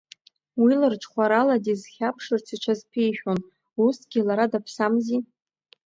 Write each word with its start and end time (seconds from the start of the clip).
Уи 0.61 0.71
лырҽхәарала 0.79 1.57
дизхьарԥшырц 1.63 2.47
иҽазԥишәон, 2.55 3.39
усгьы 3.83 4.21
лара 4.27 4.45
даԥсамзи. 4.51 5.19